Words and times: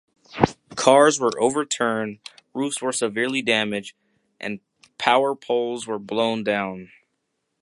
Cars 0.75 1.19
were 1.19 1.39
overturned, 1.39 2.21
roofs 2.55 2.81
were 2.81 2.91
severely 2.91 3.43
damaged, 3.43 3.95
and 4.39 4.59
power 4.97 5.35
poles 5.35 5.85
were 5.85 5.99
blown 5.99 6.43
down. 6.43 6.89